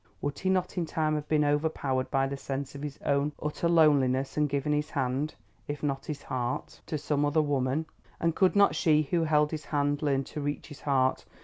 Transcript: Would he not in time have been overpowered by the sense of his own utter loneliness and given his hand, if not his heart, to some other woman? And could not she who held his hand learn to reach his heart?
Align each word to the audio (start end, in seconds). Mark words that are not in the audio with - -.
Would 0.19 0.39
he 0.39 0.49
not 0.49 0.79
in 0.79 0.87
time 0.87 1.13
have 1.13 1.27
been 1.27 1.43
overpowered 1.45 2.09
by 2.09 2.25
the 2.25 2.35
sense 2.35 2.73
of 2.73 2.81
his 2.81 2.97
own 3.05 3.33
utter 3.39 3.69
loneliness 3.69 4.35
and 4.35 4.49
given 4.49 4.73
his 4.73 4.89
hand, 4.89 5.35
if 5.67 5.83
not 5.83 6.07
his 6.07 6.23
heart, 6.23 6.81
to 6.87 6.97
some 6.97 7.23
other 7.23 7.39
woman? 7.43 7.85
And 8.19 8.35
could 8.35 8.55
not 8.55 8.73
she 8.75 9.03
who 9.03 9.25
held 9.25 9.51
his 9.51 9.65
hand 9.65 10.01
learn 10.01 10.23
to 10.23 10.41
reach 10.41 10.69
his 10.69 10.81
heart? 10.81 11.23